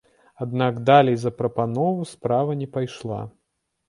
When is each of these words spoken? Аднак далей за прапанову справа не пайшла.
Аднак 0.43 0.77
далей 0.89 1.17
за 1.23 1.31
прапанову 1.41 2.07
справа 2.13 2.57
не 2.63 2.67
пайшла. 2.79 3.19